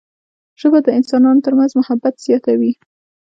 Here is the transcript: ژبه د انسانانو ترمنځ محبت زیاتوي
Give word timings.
ژبه 0.59 0.79
د 0.83 0.87
انسانانو 0.99 1.43
ترمنځ 1.45 1.71
محبت 1.79 2.13
زیاتوي 2.25 2.73